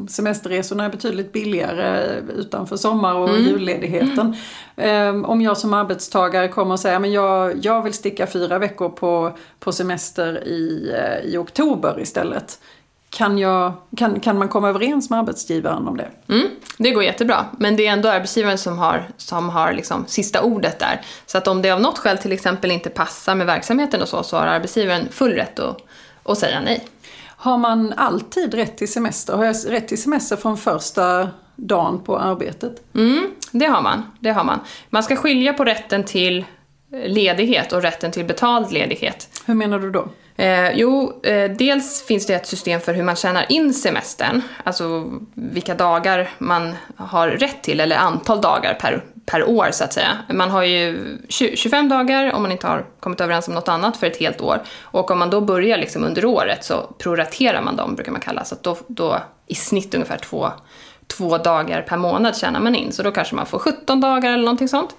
semesterresorna 0.10 0.86
är 0.86 0.90
betydligt 0.90 1.32
billigare 1.32 2.20
utanför 2.36 2.78
sommar 2.78 3.16
och 3.16 3.30
mm. 3.30 3.42
julledigheten. 3.42 4.36
Mm. 4.76 5.26
Om 5.26 5.42
jag 5.42 5.58
som 5.58 5.74
arbetstagare 5.74 6.48
kommer 6.48 6.74
och 6.74 6.80
säger 6.80 7.00
att 7.00 7.12
jag, 7.12 7.66
jag 7.66 7.82
vill 7.84 7.94
sticka 7.94 8.28
fyra 8.28 8.60
veckor 8.60 8.90
på, 8.90 9.38
på 9.60 9.72
semester 9.72 10.48
i, 10.48 10.94
eh, 10.98 11.32
i 11.32 11.38
oktober 11.38 12.00
istället. 12.02 12.60
Kan, 13.12 13.38
jag, 13.38 13.74
kan, 13.98 14.20
kan 14.20 14.38
man 14.38 14.48
komma 14.48 14.70
överens 14.70 15.10
med 15.10 15.20
arbetsgivaren 15.20 15.88
om 15.88 15.98
det? 15.98 16.08
Mm, 16.30 16.48
det 16.78 16.92
går 16.92 17.04
jättebra, 17.04 17.46
men 17.58 17.76
det 17.76 17.88
är 17.88 17.92
ändå 17.92 18.10
arbetsgivaren 18.10 18.58
som 18.58 18.78
har, 18.78 19.08
som 19.18 19.50
har 19.50 19.74
liksom 19.74 20.06
sista 20.08 20.42
ordet 20.42 20.80
där. 20.80 21.02
Så 21.26 21.38
att 21.38 21.48
om 21.48 21.62
det 21.62 21.72
av 21.72 21.82
något 21.82 21.98
skäl 21.98 22.18
till 22.18 22.32
exempel 22.32 22.72
inte 22.72 22.90
passar 22.90 23.36
med 23.36 23.48
verksamheten 23.48 24.02
och 24.02 24.08
så, 24.08 24.24
så 24.24 24.38
har 24.38 24.48
arbetsgivaren 24.48 25.08
full 25.12 25.32
rätt 25.32 25.60
att, 25.60 25.78
att 26.24 26.38
säga 26.38 26.62
nej. 26.62 26.88
Har 27.26 27.58
man 27.58 27.94
alltid 27.98 28.54
rätt 28.54 28.78
till 28.78 28.92
semester? 28.92 29.34
Har 29.34 29.46
jag 29.46 29.56
rätt 29.68 29.88
till 29.88 30.02
semester 30.02 30.36
från 30.36 30.58
första 30.58 31.30
dagen 31.56 32.00
på 32.04 32.20
arbetet? 32.20 32.84
Mm, 32.96 33.32
det 33.52 33.66
har 33.66 33.82
man. 33.82 34.04
Det 34.20 34.32
har 34.32 34.44
man. 34.44 34.60
Man 34.90 35.04
ska 35.04 35.16
skilja 35.16 35.54
på 35.54 35.64
rätten 35.64 36.04
till 36.04 36.46
ledighet 36.92 37.72
och 37.72 37.82
rätten 37.82 38.12
till 38.12 38.26
betald 38.26 38.72
ledighet. 38.72 39.42
Hur 39.46 39.54
menar 39.54 39.80
du 39.80 39.92
då? 39.92 40.10
Eh, 40.36 40.72
jo, 40.72 41.22
eh, 41.24 41.52
dels 41.52 42.06
finns 42.06 42.26
det 42.26 42.34
ett 42.34 42.48
system 42.48 42.82
för 42.82 42.94
hur 42.94 43.04
man 43.04 43.16
tjänar 43.16 43.46
in 43.50 43.74
semestern, 43.74 44.42
alltså 44.64 45.12
vilka 45.34 45.76
dagar 45.76 46.30
man 46.38 46.76
har 46.96 47.28
rätt 47.28 47.64
till, 47.64 47.80
eller 47.80 47.96
antal 47.96 48.42
dagar 48.42 48.74
per, 48.74 49.04
per 49.26 49.50
år 49.50 49.68
så 49.72 49.84
att 49.84 49.94
säga. 49.94 50.18
Man 50.30 50.50
har 50.50 50.64
ju 50.64 51.18
20, 51.30 51.56
25 51.56 51.90
dagar 51.90 52.34
om 52.34 52.42
man 52.42 52.52
inte 52.52 52.68
har 52.68 52.86
kommit 53.00 53.22
överens 53.22 53.48
om 53.48 53.54
något 53.54 53.68
annat 53.68 53.98
för 53.98 54.08
ett 54.08 54.18
helt 54.18 54.42
år. 54.42 54.62
Och 54.82 55.12
om 55.12 55.20
man 55.20 55.30
då 55.30 55.42
börjar 55.42 55.78
liksom 55.78 56.04
under 56.04 56.26
året 56.26 56.64
så 56.64 56.82
proraterar 56.98 57.62
man 57.62 57.76
dem, 57.76 57.96
brukar 57.96 58.12
man 58.12 58.22
kalla 58.22 58.46
så 58.46 58.56
att 58.56 58.64
då, 58.64 58.78
då 58.88 59.20
i 59.48 59.56
snitt 59.56 59.94
ungefär 59.94 60.18
två, 60.18 60.52
två 61.08 61.38
dagar 61.38 61.82
per 61.82 61.98
månad 61.98 62.38
tjänar 62.38 62.60
man 62.60 62.76
in. 62.76 62.92
Så 62.92 63.04
då 63.04 63.12
kanske 63.12 63.36
man 63.36 63.46
får 63.46 63.60
17 63.60 64.02
dagar 64.02 64.34
eller 64.34 64.44
någonting 64.44 64.68
sånt. 64.68 64.96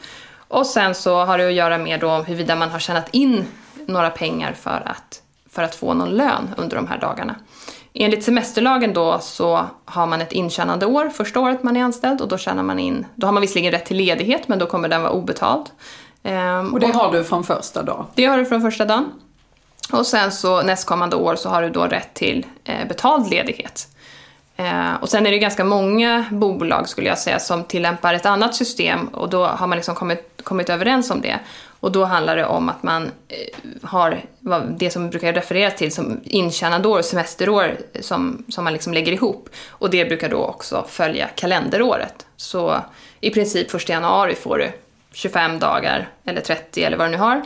Och 0.49 0.67
sen 0.67 0.95
så 0.95 1.25
har 1.25 1.39
det 1.39 1.47
att 1.47 1.53
göra 1.53 1.79
med 1.79 2.01
då 2.01 2.11
huruvida 2.11 2.57
man 2.57 2.71
har 2.71 2.79
tjänat 2.79 3.09
in 3.11 3.47
några 3.87 4.11
pengar 4.11 4.53
för 4.53 4.83
att 4.87 5.22
för 5.53 5.63
att 5.63 5.75
få 5.75 5.95
någon 5.95 6.11
lön 6.11 6.51
under 6.57 6.77
de 6.77 6.87
här 6.87 6.99
dagarna. 6.99 7.35
Enligt 7.95 8.25
semesterlagen 8.25 8.95
då 8.95 9.19
så 9.19 9.67
har 9.85 10.07
man 10.07 10.21
ett 10.21 10.33
intjänande 10.33 10.87
år 10.87 11.09
första 11.09 11.41
året 11.41 11.63
man 11.63 11.77
är 11.77 11.83
anställd 11.85 12.21
och 12.21 12.29
då 12.29 12.39
tjänar 12.39 12.63
man 12.63 12.79
in, 12.79 13.07
då 13.15 13.27
har 13.27 13.33
man 13.33 13.41
visserligen 13.41 13.73
rätt 13.73 13.87
till 13.87 13.97
ledighet 13.97 14.49
men 14.49 14.59
då 14.59 14.67
kommer 14.67 14.89
den 14.89 15.03
vara 15.03 15.13
obetald. 15.13 15.67
Ehm, 16.23 16.73
och 16.73 16.81
det 16.81 16.87
har 16.87 17.13
du 17.13 17.25
från 17.25 17.45
första 17.45 17.83
dagen? 17.83 18.07
Det 18.15 18.25
har 18.25 18.39
du 18.39 18.45
från 18.45 18.63
första 18.63 18.85
dagen. 18.85 19.13
Och 19.93 20.07
sen 20.07 20.33
så 20.33 20.63
nästkommande 20.63 21.17
år 21.17 21.37
så 21.37 21.49
har 21.49 21.63
du 21.63 21.71
då 21.71 21.85
rätt 21.85 22.15
till 22.15 22.47
eh, 22.65 22.89
betald 22.89 23.31
ledighet. 23.31 23.89
Eh, 24.57 24.95
och 25.01 25.09
sen 25.09 25.27
är 25.27 25.31
det 25.31 25.39
ganska 25.39 25.65
många 25.65 26.25
bolag 26.31 26.89
skulle 26.89 27.09
jag 27.09 27.19
säga 27.19 27.39
som 27.39 27.65
tillämpar 27.65 28.15
ett 28.15 28.27
annat 28.27 28.55
system 28.55 29.09
och 29.09 29.31
då 29.31 29.47
har 29.47 29.67
man 29.67 29.77
liksom 29.77 29.95
kommit, 29.95 30.41
kommit 30.45 30.71
överens 30.71 31.11
om 31.11 31.21
det. 31.21 31.39
Och 31.83 31.93
då 31.93 32.05
handlar 32.05 32.37
det 32.37 32.45
om 32.45 32.69
att 32.69 32.83
man 32.83 33.11
eh, 33.29 33.37
har 33.83 34.23
det 34.79 34.91
som 34.91 35.11
brukar 35.11 35.33
refereras 35.33 35.77
till 35.77 35.93
som 35.93 36.21
intjänandeår 36.25 36.99
och 36.99 37.05
semesterår 37.05 37.77
som, 38.01 38.45
som 38.49 38.65
man 38.65 38.73
liksom 38.73 38.93
lägger 38.93 39.13
ihop. 39.13 39.49
Och 39.69 39.91
det 39.91 40.05
brukar 40.05 40.29
då 40.29 40.45
också 40.45 40.85
följa 40.89 41.29
kalenderåret. 41.29 42.27
Så 42.37 42.77
i 43.21 43.31
princip 43.31 43.75
1 43.75 43.89
januari 43.89 44.35
får 44.35 44.59
du 44.59 44.73
25 45.13 45.59
dagar 45.59 46.09
eller 46.25 46.41
30 46.41 46.85
eller 46.85 46.97
vad 46.97 47.07
du 47.07 47.11
nu 47.11 47.19
har. 47.19 47.43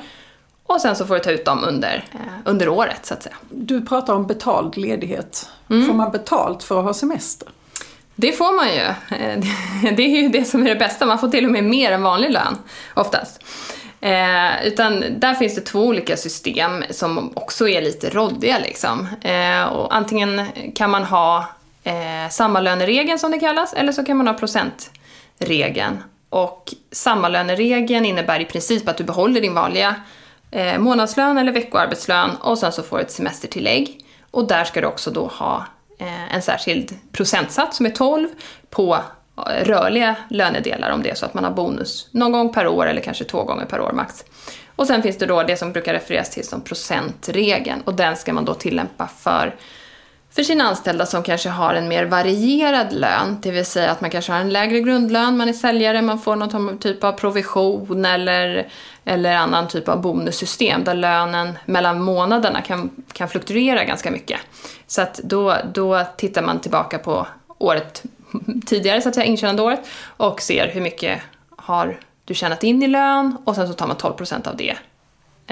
Och 0.63 0.81
sen 0.81 0.97
så 0.97 1.07
får 1.07 1.15
du 1.15 1.21
ta 1.21 1.31
ut 1.31 1.45
dem 1.45 1.65
under, 1.65 2.05
eh, 2.13 2.19
under 2.45 2.69
året 2.69 3.07
så 3.07 3.15
att 3.15 3.23
säga. 3.23 3.37
Du 3.51 3.87
pratar 3.87 4.15
om 4.15 4.27
betald 4.27 4.77
ledighet. 4.77 5.49
Mm. 5.71 5.87
Får 5.87 5.95
man 5.95 6.13
betalt 6.13 6.63
för 6.63 6.79
att 6.79 6.85
ha 6.85 6.95
semester? 6.95 7.49
Det 8.15 8.33
får 8.33 8.57
man 8.57 8.69
ju. 8.75 8.83
Eh, 9.17 9.39
det 9.97 10.03
är 10.03 10.23
ju 10.23 10.29
det 10.29 10.45
som 10.45 10.63
är 10.63 10.69
det 10.69 10.77
bästa. 10.77 11.07
Man 11.07 11.19
får 11.19 11.29
till 11.29 11.45
och 11.45 11.51
med 11.51 11.65
mer 11.65 11.93
än 11.93 12.03
vanlig 12.03 12.31
lön 12.31 12.59
oftast. 12.95 13.43
Eh, 14.07 14.67
utan 14.67 15.05
där 15.11 15.35
finns 15.35 15.55
det 15.55 15.61
två 15.61 15.81
olika 15.81 16.17
system 16.17 16.85
som 16.91 17.33
också 17.37 17.69
är 17.69 17.83
lite 17.83 18.11
råddiga 18.11 18.59
liksom. 18.59 19.09
Eh, 19.23 19.65
och 19.65 19.95
antingen 19.95 20.47
kan 20.75 20.91
man 20.91 21.05
ha 21.05 21.49
eh, 21.85 22.31
sammalöneregeln 22.31 23.19
som 23.19 23.31
det 23.31 23.39
kallas, 23.39 23.73
eller 23.73 23.93
så 23.93 24.05
kan 24.05 24.17
man 24.17 24.27
ha 24.27 24.35
procentregeln. 24.35 26.03
Och 26.29 26.75
sammalöneregeln 26.93 28.05
innebär 28.05 28.41
i 28.41 28.45
princip 28.45 28.89
att 28.89 28.97
du 28.97 29.05
behåller 29.05 29.41
din 29.41 29.55
vanliga 29.55 29.95
eh, 30.51 30.79
månadslön 30.79 31.39
eller 31.39 31.53
veckoarbetslön 31.53 32.31
och 32.41 32.59
sen 32.59 32.73
så 32.73 32.83
får 32.83 32.97
du 32.97 33.03
ett 33.03 33.11
semestertillägg. 33.11 34.01
Och 34.31 34.47
där 34.47 34.65
ska 34.65 34.81
du 34.81 34.87
också 34.87 35.11
då 35.11 35.27
ha 35.27 35.67
eh, 35.99 36.35
en 36.35 36.43
särskild 36.43 36.99
procentsats 37.13 37.77
som 37.77 37.87
är 37.87 37.91
12 37.91 38.29
på 38.71 38.99
rörliga 39.63 40.17
lönedelar 40.31 40.91
om 40.91 41.03
det 41.03 41.11
är 41.11 41.15
så 41.15 41.27
att 41.27 41.35
man 41.35 41.45
har 41.45 41.51
bonus 41.51 42.09
någon 42.11 42.33
gång 42.33 42.53
per 42.53 42.67
år 42.67 42.87
eller 42.87 43.01
kanske 43.01 43.25
två 43.25 43.45
gånger 43.45 43.65
per 43.65 43.81
år 43.81 43.93
max. 43.93 44.25
Och 44.77 44.87
sen 44.87 45.03
finns 45.03 45.19
det 45.19 45.27
då 45.27 45.43
det 45.43 45.57
som 45.57 45.73
brukar 45.73 45.93
refereras 45.93 46.31
till 46.31 46.47
som 46.47 46.61
procentregeln 46.61 47.81
och 47.81 47.95
den 47.95 48.17
ska 48.17 48.33
man 48.33 48.45
då 48.45 48.55
tillämpa 48.55 49.07
för 49.07 49.55
för 50.37 50.43
sina 50.43 50.65
anställda 50.65 51.07
som 51.07 51.23
kanske 51.23 51.49
har 51.49 51.75
en 51.75 51.89
mer 51.89 52.05
varierad 52.05 52.93
lön, 52.93 53.39
det 53.43 53.51
vill 53.51 53.67
säga 53.67 53.91
att 53.91 54.01
man 54.01 54.11
kanske 54.11 54.33
har 54.33 54.41
en 54.41 54.51
lägre 54.51 54.81
grundlön, 54.81 55.37
man 55.37 55.49
är 55.49 55.53
säljare, 55.53 56.03
man 56.03 56.19
får 56.19 56.37
någon 56.37 56.79
typ 56.79 57.05
av 57.05 57.13
provision 57.13 58.05
eller, 58.05 58.69
eller 59.05 59.37
annan 59.37 59.69
typ 59.69 59.89
av 59.89 60.01
bonussystem 60.01 60.85
där 60.85 60.95
lönen 60.95 61.59
mellan 61.65 62.01
månaderna 62.03 62.61
kan, 62.61 62.91
kan 63.13 63.29
fluktuera 63.29 63.85
ganska 63.85 64.11
mycket. 64.11 64.41
Så 64.87 65.03
att 65.03 65.21
då, 65.25 65.57
då 65.75 66.05
tittar 66.17 66.43
man 66.43 66.61
tillbaka 66.61 66.99
på 66.99 67.27
året 67.59 68.03
tidigare, 68.67 69.01
så 69.01 69.09
att 69.09 69.15
säga, 69.15 69.25
intjänandeåret 69.25 69.81
och 70.07 70.43
ser 70.43 70.69
hur 70.69 70.81
mycket 70.81 71.21
har 71.57 72.01
du 72.25 72.35
tjänat 72.35 72.65
in 72.65 72.83
i 72.83 72.87
lön 72.87 73.37
och 73.45 73.55
sen 73.55 73.69
så 73.69 73.75
tar 73.75 73.87
man 73.87 73.97
12% 73.97 74.49
av 74.49 74.57
det 74.57 74.77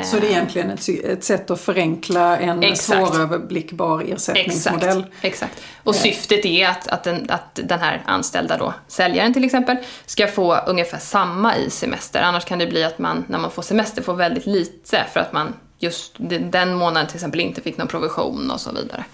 så 0.02 0.18
det 0.18 0.26
är 0.26 0.30
egentligen 0.30 0.70
ett, 0.70 0.88
ett 1.04 1.24
sätt 1.24 1.50
att 1.50 1.60
förenkla 1.60 2.38
en 2.38 2.62
Exakt. 2.62 3.08
svåröverblickbar 3.08 4.00
ersättningsmodell. 4.00 4.98
Exakt. 4.98 5.24
Exakt. 5.24 5.62
Och 5.82 5.94
syftet 5.94 6.44
är 6.44 6.68
att, 6.68 6.88
att, 6.88 7.04
den, 7.04 7.30
att 7.30 7.60
den 7.64 7.80
här 7.80 8.02
anställda 8.06 8.56
då, 8.56 8.74
säljaren 8.88 9.34
till 9.34 9.44
exempel, 9.44 9.76
ska 10.06 10.26
få 10.26 10.56
ungefär 10.56 10.98
samma 10.98 11.56
i 11.56 11.70
semester. 11.70 12.22
Annars 12.22 12.44
kan 12.44 12.58
det 12.58 12.66
bli 12.66 12.84
att 12.84 12.98
man, 12.98 13.24
när 13.28 13.38
man 13.38 13.50
får 13.50 13.62
semester, 13.62 14.02
får 14.02 14.14
väldigt 14.14 14.46
lite 14.46 15.04
för 15.12 15.20
att 15.20 15.32
man 15.32 15.54
just 15.78 16.12
den 16.50 16.74
månaden 16.74 17.06
till 17.06 17.16
exempel 17.16 17.40
inte 17.40 17.60
fick 17.60 17.76
någon 17.76 17.88
provision 17.88 18.50
och 18.50 18.60
så 18.60 18.72
vidare. 18.72 19.04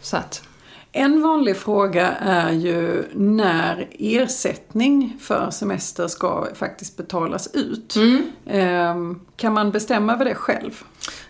Så 0.00 0.16
att, 0.16 0.42
en 0.96 1.22
vanlig 1.22 1.56
fråga 1.56 2.12
är 2.12 2.52
ju 2.52 3.04
när 3.12 3.88
ersättning 3.98 5.16
för 5.20 5.50
semester 5.50 6.08
ska 6.08 6.46
faktiskt 6.54 6.96
betalas 6.96 7.54
ut. 7.54 7.96
Mm. 7.96 8.32
Ehm, 8.46 9.20
kan 9.36 9.52
man 9.52 9.70
bestämma 9.70 10.12
över 10.12 10.24
det 10.24 10.34
själv? 10.34 10.82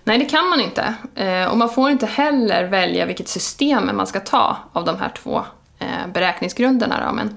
Nej, 0.04 0.18
det 0.18 0.24
kan 0.24 0.48
man 0.48 0.60
inte. 0.60 0.94
Ehm, 1.14 1.50
och 1.50 1.56
man 1.56 1.70
får 1.70 1.90
inte 1.90 2.06
heller 2.06 2.64
välja 2.64 3.06
vilket 3.06 3.28
system 3.28 3.90
man 3.94 4.06
ska 4.06 4.20
ta 4.20 4.56
av 4.72 4.84
de 4.84 4.96
här 4.96 5.12
två 5.22 5.42
eh, 5.78 6.12
beräkningsgrunderna. 6.12 7.12
Men 7.12 7.34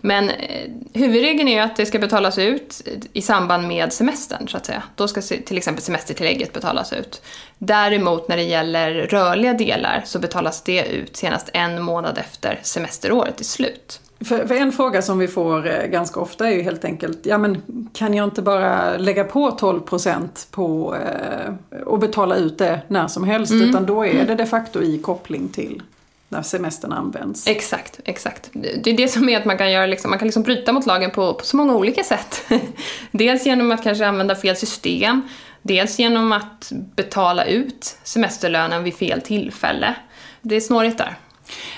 men 0.00 0.30
eh, 0.30 0.70
huvudregeln 0.94 1.48
är 1.48 1.62
att 1.62 1.76
det 1.76 1.86
ska 1.86 1.98
betalas 1.98 2.38
ut 2.38 2.88
i 3.12 3.22
samband 3.22 3.68
med 3.68 3.92
semestern, 3.92 4.48
så 4.48 4.56
att 4.56 4.66
säga. 4.66 4.82
Då 4.94 5.08
ska 5.08 5.20
till 5.20 5.56
exempel 5.56 5.82
semestertillägget 5.82 6.52
betalas 6.52 6.92
ut. 6.92 7.22
Däremot 7.58 8.28
när 8.28 8.36
det 8.36 8.42
gäller 8.42 8.90
rörliga 8.92 9.54
delar 9.54 10.02
så 10.06 10.18
betalas 10.18 10.62
det 10.62 10.86
ut 10.86 11.16
senast 11.16 11.50
en 11.52 11.82
månad 11.82 12.18
efter 12.18 12.60
semesteråret 12.62 13.40
är 13.40 13.44
slut. 13.44 14.00
För, 14.20 14.46
för, 14.46 14.54
en 14.54 14.72
fråga 14.72 15.02
som 15.02 15.18
vi 15.18 15.28
får 15.28 15.66
eh, 15.66 15.86
ganska 15.86 16.20
ofta 16.20 16.48
är 16.48 16.52
ju 16.52 16.62
helt 16.62 16.84
enkelt, 16.84 17.18
ja 17.22 17.38
men 17.38 17.62
kan 17.92 18.14
jag 18.14 18.24
inte 18.24 18.42
bara 18.42 18.96
lägga 18.96 19.24
på 19.24 19.50
12% 19.50 20.28
på 20.50 20.96
eh, 20.96 21.80
och 21.86 21.98
betala 21.98 22.36
ut 22.36 22.58
det 22.58 22.80
när 22.88 23.08
som 23.08 23.24
helst? 23.24 23.52
Mm. 23.52 23.68
Utan 23.68 23.86
då 23.86 24.06
är 24.06 24.10
mm. 24.10 24.26
det 24.26 24.34
de 24.34 24.46
facto 24.46 24.82
i 24.82 24.98
koppling 24.98 25.48
till 25.48 25.82
när 26.28 26.42
semestern 26.42 26.92
används. 26.92 27.46
Exakt, 27.46 28.00
exakt. 28.04 28.50
Det 28.52 28.90
är 28.90 28.96
det 28.96 29.08
som 29.08 29.28
är 29.28 29.36
att 29.38 29.44
man 29.44 29.58
kan 29.58 29.72
göra 29.72 29.86
liksom, 29.86 30.10
man 30.10 30.18
kan 30.18 30.28
liksom 30.28 30.42
bryta 30.42 30.72
mot 30.72 30.86
lagen 30.86 31.10
på, 31.10 31.34
på 31.34 31.44
så 31.44 31.56
många 31.56 31.74
olika 31.74 32.04
sätt. 32.04 32.42
dels 33.12 33.46
genom 33.46 33.72
att 33.72 33.82
kanske 33.82 34.06
använda 34.06 34.34
fel 34.34 34.56
system, 34.56 35.22
dels 35.62 35.98
genom 35.98 36.32
att 36.32 36.72
betala 36.96 37.44
ut 37.44 37.98
semesterlönen 38.04 38.84
vid 38.84 38.94
fel 38.94 39.20
tillfälle. 39.20 39.94
Det 40.42 40.56
är 40.56 40.60
snårigt 40.60 40.98
där. 40.98 41.18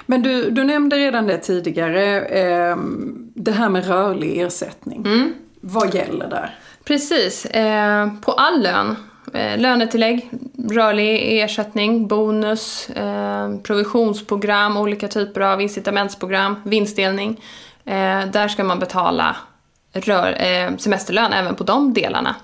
Men 0.06 0.22
du, 0.22 0.50
du 0.50 0.64
nämnde 0.64 0.96
redan 0.96 1.26
det 1.26 1.38
tidigare, 1.38 2.20
eh, 2.20 2.76
det 3.34 3.52
här 3.52 3.68
med 3.68 3.86
rörlig 3.86 4.40
ersättning. 4.40 5.06
Mm. 5.06 5.34
Vad 5.60 5.94
gäller 5.94 6.30
där? 6.30 6.58
Precis. 6.84 7.44
Eh, 7.44 8.08
på 8.20 8.32
all 8.32 8.62
lön 8.62 8.96
Eh, 9.32 9.58
lönetillägg, 9.58 10.30
rörlig 10.70 11.40
ersättning, 11.42 12.08
bonus, 12.08 12.90
eh, 12.90 13.56
provisionsprogram, 13.62 14.76
olika 14.76 15.08
typer 15.08 15.40
av 15.40 15.60
incitamentsprogram, 15.60 16.62
vinstdelning. 16.64 17.40
Eh, 17.84 18.24
där 18.26 18.48
ska 18.48 18.64
man 18.64 18.78
betala 18.78 19.36
rör, 19.92 20.42
eh, 20.42 20.76
semesterlön 20.76 21.32
även 21.32 21.54
på 21.54 21.64
de 21.64 21.94
delarna. 21.94 22.36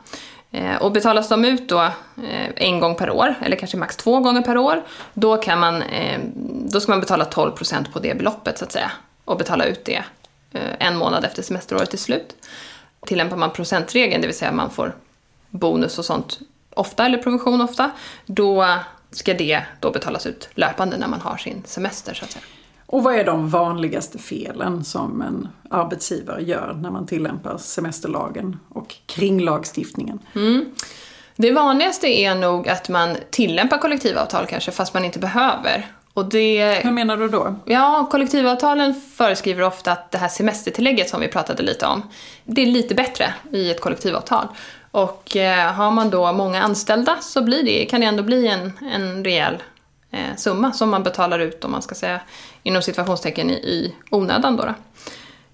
Eh, 0.51 0.77
och 0.77 0.93
betalas 0.93 1.29
de 1.29 1.45
ut 1.45 1.69
då 1.69 1.81
eh, 1.83 2.49
en 2.57 2.81
gång 2.81 2.95
per 2.95 3.11
år, 3.11 3.35
eller 3.43 3.57
kanske 3.57 3.77
max 3.77 3.97
två 3.97 4.21
gånger 4.21 4.43
per 4.43 4.59
år, 4.59 4.83
då, 5.15 5.37
kan 5.37 5.61
man, 5.61 5.83
eh, 5.83 6.21
då 6.65 6.81
ska 6.81 6.93
man 6.93 7.01
betala 7.01 7.25
12% 7.25 7.93
på 7.93 7.99
det 7.99 8.15
beloppet 8.15 8.59
så 8.59 8.65
att 8.65 8.73
säga. 8.73 8.93
Och 9.25 9.39
betala 9.39 9.65
ut 9.65 9.85
det 9.85 10.03
eh, 10.53 10.71
en 10.79 10.97
månad 10.97 11.25
efter 11.25 11.43
semesteråret 11.43 11.95
är 11.95 11.99
slut. 11.99 12.35
Tillämpar 13.07 13.37
man 13.37 13.51
procentregeln, 13.51 14.21
det 14.21 14.27
vill 14.27 14.37
säga 14.37 14.53
man 14.53 14.71
får 14.71 14.95
bonus 15.51 15.99
och 15.99 16.05
sånt 16.05 16.39
ofta, 16.77 17.07
eller 17.07 17.19
provision 17.19 17.61
ofta, 17.61 17.91
då 18.27 18.67
ska 19.11 19.35
det 19.35 19.63
då 19.81 19.91
betalas 19.91 20.27
ut 20.27 20.49
löpande 20.55 20.97
när 20.97 21.09
man 21.09 21.21
har 21.21 21.37
sin 21.37 21.63
semester 21.67 22.15
så 22.15 22.25
att 22.25 22.31
säga. 22.31 22.45
Och 22.87 23.03
vad 23.03 23.15
är 23.15 23.25
de 23.25 23.49
vanligaste 23.49 24.19
felen 24.19 24.85
som 24.85 25.23
en 25.23 25.49
arbetsgivare 25.71 26.43
gör 26.43 26.79
när 26.83 26.91
man 26.91 27.07
tillämpar 27.07 27.59
semesterlagen 27.59 28.61
och 28.69 28.95
kringlagstiftningen? 29.07 30.19
Mm. 30.35 30.75
Det 31.37 31.53
vanligaste 31.53 32.07
är 32.07 32.35
nog 32.35 32.69
att 32.69 32.89
man 32.89 33.17
tillämpar 33.31 33.79
kollektivavtal 33.79 34.47
kanske 34.47 34.73
fast 34.73 34.95
man 34.95 35.05
inte 35.05 35.19
behöver. 35.19 35.87
Och 36.15 36.25
det, 36.25 36.81
Hur 36.85 36.91
menar 36.91 37.17
du 37.17 37.29
då? 37.29 37.55
Ja, 37.65 38.09
kollektivavtalen 38.11 38.95
föreskriver 38.95 39.63
ofta 39.63 39.93
att 39.93 40.11
det 40.11 40.19
här 40.19 40.29
semestertillägget 40.29 41.09
som 41.09 41.21
vi 41.21 41.29
pratade 41.29 41.63
lite 41.63 41.87
om, 41.87 42.03
det 42.45 42.63
är 42.63 42.67
lite 42.67 42.95
bättre 42.95 43.35
i 43.53 43.71
ett 43.71 43.81
kollektivavtal. 43.81 44.49
Och 44.97 45.37
eh, 45.37 45.73
har 45.73 45.91
man 45.91 46.11
då 46.11 46.33
många 46.33 46.63
anställda 46.63 47.17
så 47.21 47.43
blir 47.43 47.63
det, 47.65 47.85
kan 47.85 48.01
det 48.01 48.07
ändå 48.07 48.23
bli 48.23 48.49
en, 48.49 48.73
en 48.93 49.25
rejäl 49.25 49.63
eh, 50.11 50.37
summa 50.37 50.73
som 50.73 50.91
man 50.91 51.03
betalar 51.03 51.39
ut 51.39 51.65
om 51.65 51.71
man 51.71 51.83
ska 51.83 51.95
säga 51.95 52.21
inom 52.63 52.83
situationstecken 52.83 53.51
i, 53.51 53.53
i 53.53 53.95
onödan. 54.11 54.57
Då, 54.57 54.65
då. 54.65 54.75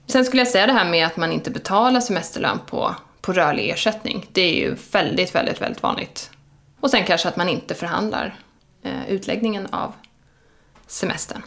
Sen 0.07 0.25
skulle 0.25 0.41
jag 0.41 0.49
säga 0.49 0.67
det 0.67 0.73
här 0.73 0.91
med 0.91 1.07
att 1.07 1.17
man 1.17 1.33
inte 1.33 1.51
betalar 1.51 2.01
semesterlön 2.01 2.59
på, 2.67 2.95
på 3.21 3.33
rörlig 3.33 3.71
ersättning. 3.71 4.27
Det 4.33 4.43
är 4.43 4.55
ju 4.55 4.77
väldigt, 4.93 5.35
väldigt, 5.35 5.61
väldigt 5.61 5.83
vanligt. 5.83 6.31
Och 6.81 6.91
sen 6.91 7.05
kanske 7.05 7.29
att 7.29 7.37
man 7.37 7.49
inte 7.49 7.75
förhandlar 7.75 8.35
eh, 8.83 9.09
utläggningen 9.09 9.67
av 9.67 9.93
semestern. 10.87 11.43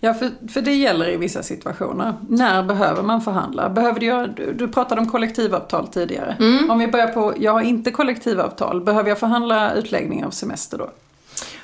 Ja, 0.00 0.14
för, 0.14 0.30
för 0.48 0.60
det 0.60 0.74
gäller 0.74 1.08
i 1.08 1.16
vissa 1.16 1.42
situationer. 1.42 2.14
När 2.28 2.62
behöver 2.62 3.02
man 3.02 3.20
förhandla? 3.20 3.68
Behöver 3.68 4.00
du, 4.00 4.06
göra, 4.06 4.26
du, 4.26 4.52
du 4.52 4.68
pratade 4.68 5.00
om 5.00 5.10
kollektivavtal 5.10 5.88
tidigare. 5.88 6.36
Mm. 6.40 6.70
Om 6.70 6.78
vi 6.78 6.86
börjar 6.86 7.08
på, 7.08 7.34
jag 7.38 7.52
har 7.52 7.60
inte 7.60 7.90
kollektivavtal, 7.90 8.80
behöver 8.80 9.08
jag 9.08 9.18
förhandla 9.18 9.72
utläggning 9.72 10.24
av 10.24 10.30
semester 10.30 10.78
då? 10.78 10.90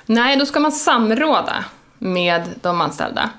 Nej, 0.07 0.37
då 0.37 0.47
ska 0.47 0.61
man 0.61 0.73
samråda 0.73 1.64
med 1.99 2.43
de 2.62 2.81
anställda. 2.81 3.31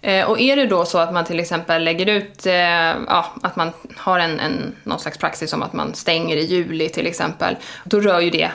Eh, 0.00 0.30
och 0.30 0.40
är 0.40 0.56
det 0.56 0.66
då 0.66 0.84
så 0.84 0.98
att 0.98 1.12
man 1.12 1.24
till 1.24 1.40
exempel 1.40 1.84
lägger 1.84 2.06
ut, 2.06 2.46
eh, 2.46 2.54
ja, 2.54 3.26
att 3.42 3.56
man 3.56 3.72
har 3.96 4.18
en, 4.18 4.40
en, 4.40 4.76
någon 4.84 4.98
slags 5.00 5.18
praxis 5.18 5.52
om 5.52 5.62
att 5.62 5.72
man 5.72 5.94
stänger 5.94 6.36
i 6.36 6.44
juli 6.44 6.88
till 6.88 7.06
exempel, 7.06 7.56
då 7.84 8.00
rör 8.00 8.20
ju 8.20 8.30
det 8.30 8.50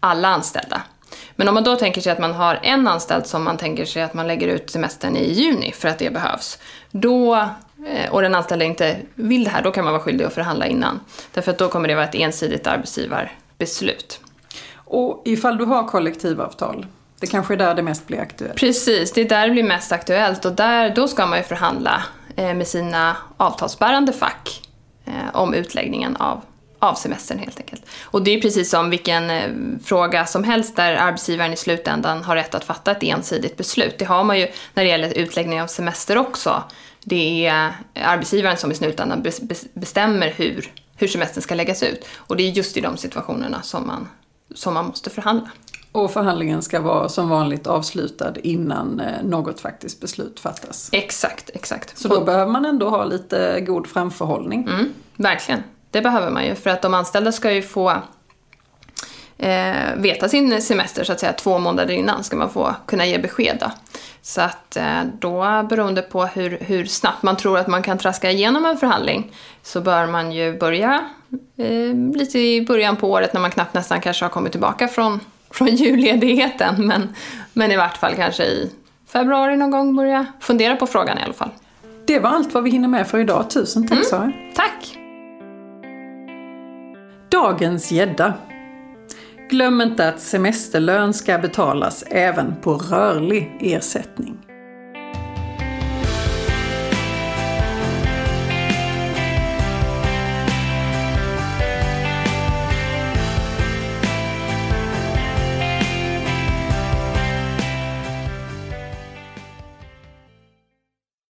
alla 0.00 0.28
anställda. 0.28 0.82
Men 1.36 1.48
om 1.48 1.54
man 1.54 1.64
då 1.64 1.76
tänker 1.76 2.00
sig 2.00 2.12
att 2.12 2.18
man 2.18 2.32
har 2.32 2.58
en 2.62 2.88
anställd 2.88 3.26
som 3.26 3.44
man 3.44 3.56
tänker 3.56 3.84
sig 3.84 4.02
att 4.02 4.14
man 4.14 4.26
lägger 4.26 4.48
ut 4.48 4.70
semestern 4.70 5.16
i 5.16 5.32
juni 5.32 5.72
för 5.72 5.88
att 5.88 5.98
det 5.98 6.10
behövs, 6.10 6.58
då, 6.90 7.34
eh, 7.34 8.10
och 8.10 8.22
den 8.22 8.34
anställda 8.34 8.64
inte 8.64 8.96
vill 9.14 9.44
det 9.44 9.50
här, 9.50 9.62
då 9.62 9.70
kan 9.70 9.84
man 9.84 9.92
vara 9.92 10.02
skyldig 10.02 10.24
att 10.24 10.34
förhandla 10.34 10.66
innan. 10.66 11.00
Därför 11.32 11.50
att 11.50 11.58
då 11.58 11.68
kommer 11.68 11.88
det 11.88 11.94
vara 11.94 12.04
ett 12.04 12.14
ensidigt 12.14 12.66
arbetsgivarbeslut. 12.66 14.20
Och 14.74 15.22
ifall 15.24 15.58
du 15.58 15.64
har 15.64 15.88
kollektivavtal, 15.88 16.86
det 17.20 17.26
kanske 17.26 17.54
är 17.54 17.58
där 17.58 17.74
det 17.74 17.82
mest 17.82 18.06
blir 18.06 18.20
aktuellt? 18.20 18.56
Precis, 18.56 19.12
det 19.12 19.20
är 19.20 19.28
där 19.28 19.46
det 19.46 19.52
blir 19.52 19.62
mest 19.62 19.92
aktuellt 19.92 20.44
och 20.44 20.52
där, 20.52 20.94
då 20.94 21.08
ska 21.08 21.26
man 21.26 21.38
ju 21.38 21.44
förhandla 21.44 22.02
eh, 22.36 22.54
med 22.54 22.66
sina 22.68 23.16
avtalsbärande 23.36 24.12
fack 24.12 24.68
eh, 25.04 25.12
om 25.32 25.54
utläggningen 25.54 26.16
av, 26.16 26.40
av 26.82 26.94
semestern 26.94 27.38
helt 27.38 27.58
enkelt. 27.58 27.82
Och 28.04 28.22
det 28.22 28.30
är 28.30 28.40
precis 28.40 28.70
som 28.70 28.90
vilken 28.90 29.30
eh, 29.30 29.50
fråga 29.84 30.26
som 30.26 30.44
helst 30.44 30.76
där 30.76 30.96
arbetsgivaren 30.96 31.52
i 31.52 31.56
slutändan 31.56 32.22
har 32.24 32.36
rätt 32.36 32.54
att 32.54 32.64
fatta 32.64 32.90
ett 32.90 33.02
ensidigt 33.02 33.56
beslut. 33.56 33.98
Det 33.98 34.04
har 34.04 34.24
man 34.24 34.38
ju 34.38 34.48
när 34.74 34.84
det 34.84 34.90
gäller 34.90 35.18
utläggning 35.18 35.62
av 35.62 35.66
semester 35.66 36.18
också. 36.18 36.62
Det 37.04 37.46
är 37.46 37.72
arbetsgivaren 37.94 38.56
som 38.56 38.72
i 38.72 38.74
slutändan 38.74 39.26
bestämmer 39.72 40.32
hur, 40.36 40.72
hur 40.96 41.08
semestern 41.08 41.42
ska 41.42 41.54
läggas 41.54 41.82
ut. 41.82 42.06
Och 42.16 42.36
det 42.36 42.42
är 42.42 42.50
just 42.50 42.76
i 42.76 42.80
de 42.80 42.96
situationerna 42.96 43.62
som 43.62 43.86
man, 43.86 44.08
som 44.54 44.74
man 44.74 44.86
måste 44.86 45.10
förhandla. 45.10 45.50
Och 45.92 46.10
förhandlingen 46.10 46.62
ska 46.62 46.80
vara 46.80 47.08
som 47.08 47.28
vanligt 47.28 47.66
avslutad 47.66 48.34
innan 48.42 49.00
eh, 49.00 49.22
något 49.24 49.60
faktiskt 49.60 50.00
beslut 50.00 50.40
fattas. 50.40 50.88
Exakt, 50.92 51.50
exakt. 51.54 51.98
Så 51.98 52.08
då 52.08 52.16
och, 52.16 52.24
behöver 52.26 52.52
man 52.52 52.64
ändå 52.64 52.88
ha 52.88 53.04
lite 53.04 53.60
god 53.60 53.86
framförhållning. 53.86 54.68
Mm, 54.68 54.92
verkligen, 55.16 55.62
det 55.92 56.00
behöver 56.00 56.30
man 56.30 56.46
ju. 56.46 56.54
För 56.54 56.70
att 56.70 56.82
de 56.82 56.94
anställda 56.94 57.32
ska 57.32 57.52
ju 57.52 57.62
få 57.62 57.90
eh, 59.38 59.94
veta 59.96 60.28
sin 60.28 60.62
semester 60.62 61.04
så 61.04 61.12
att 61.12 61.20
säga 61.20 61.32
två 61.32 61.58
månader 61.58 61.94
innan 61.94 62.24
ska 62.24 62.36
man 62.36 62.50
få 62.50 62.74
kunna 62.86 63.06
ge 63.06 63.18
besked. 63.18 63.56
Då. 63.60 63.70
Så 64.22 64.40
att 64.40 64.76
eh, 64.76 65.02
då 65.18 65.62
beroende 65.62 66.02
på 66.02 66.24
hur, 66.26 66.58
hur 66.60 66.84
snabbt 66.84 67.22
man 67.22 67.36
tror 67.36 67.58
att 67.58 67.66
man 67.66 67.82
kan 67.82 67.98
traska 67.98 68.30
igenom 68.30 68.66
en 68.66 68.76
förhandling 68.76 69.32
så 69.62 69.80
bör 69.80 70.06
man 70.06 70.32
ju 70.32 70.58
börja 70.58 71.04
eh, 71.56 72.14
lite 72.14 72.38
i 72.38 72.66
början 72.66 72.96
på 72.96 73.10
året 73.10 73.32
när 73.32 73.40
man 73.40 73.50
knappt 73.50 73.74
nästan 73.74 74.00
kanske 74.00 74.24
har 74.24 74.30
kommit 74.30 74.52
tillbaka 74.52 74.88
från 74.88 75.20
från 75.52 75.68
julledigheten. 75.68 76.86
Men, 76.86 77.14
men 77.52 77.72
i 77.72 77.76
vart 77.76 77.96
fall 77.96 78.14
kanske 78.14 78.44
i 78.44 78.70
februari 79.12 79.56
någon 79.56 79.70
gång 79.70 79.96
börja 79.96 80.26
fundera 80.40 80.76
på 80.76 80.86
frågan 80.86 81.18
i 81.18 81.22
alla 81.22 81.32
fall. 81.32 81.50
Det 82.06 82.18
var 82.18 82.30
allt 82.30 82.54
vad 82.54 82.64
vi 82.64 82.70
hinner 82.70 82.88
med 82.88 83.06
för 83.06 83.18
idag. 83.18 83.50
Tusen 83.50 83.88
tack 83.88 83.92
mm. 83.92 84.04
Sara. 84.04 84.32
Tack! 84.54 85.01
Dagens 87.42 87.92
gädda. 87.92 88.34
Glöm 89.50 89.80
inte 89.80 90.08
att 90.08 90.20
semesterlön 90.20 91.14
ska 91.14 91.38
betalas 91.38 92.04
även 92.06 92.54
på 92.60 92.74
rörlig 92.74 93.56
ersättning. 93.60 94.36